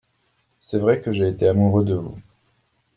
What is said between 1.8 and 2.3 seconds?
de vous.